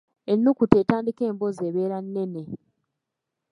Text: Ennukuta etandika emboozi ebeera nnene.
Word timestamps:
Ennukuta 0.31 0.75
etandika 0.83 1.21
emboozi 1.31 1.61
ebeera 1.69 1.97
nnene. 2.05 2.41